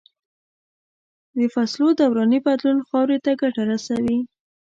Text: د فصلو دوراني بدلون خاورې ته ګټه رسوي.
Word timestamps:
د 1.37 1.39
فصلو 1.53 1.87
دوراني 1.99 2.39
بدلون 2.47 2.79
خاورې 2.87 3.17
ته 3.25 3.31
ګټه 3.41 3.63
رسوي. 3.71 4.19